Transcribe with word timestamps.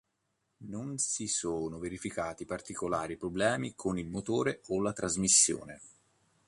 Non 0.65 0.97
si 0.97 1.27
sono 1.27 1.77
verificati 1.77 2.45
particolari 2.47 3.17
problemi 3.17 3.75
con 3.75 3.99
il 3.99 4.09
motore 4.09 4.61
o 4.69 4.81
la 4.81 4.93
trasmissione. 4.93 5.79